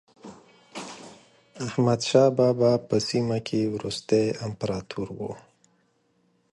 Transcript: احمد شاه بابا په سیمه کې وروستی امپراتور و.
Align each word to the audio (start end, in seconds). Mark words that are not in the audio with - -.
احمد 1.65 1.99
شاه 2.09 2.29
بابا 2.37 2.71
په 2.87 2.95
سیمه 3.09 3.37
کې 3.47 3.71
وروستی 3.75 4.25
امپراتور 4.47 5.07
و. 5.17 5.19